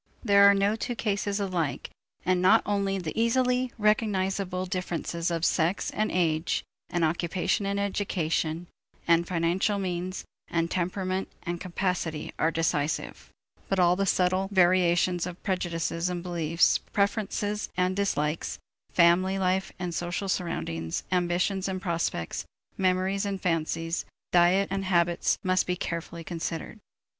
[0.23, 1.91] There are no two cases alike
[2.25, 8.65] and not only the easily recognizable differences of sex and age, and occupation and education,
[9.07, 13.29] and financial means, and temperament and capacity are decisive,
[13.69, 18.57] but all the subtle variations of prejudices and beliefs, preferences and dislikes,
[18.91, 22.43] family life and social surroundings, ambitions and prospects,
[22.75, 26.79] memories and fancies, diet and habits must carefully be considered.